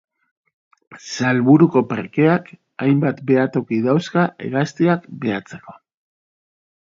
Salburuko 1.15 1.83
parkeak 1.91 2.47
hainbat 2.85 3.21
behatoki 3.31 3.81
dauzka 3.89 4.23
hegaztiak 4.47 5.05
behatzeko. 5.27 5.77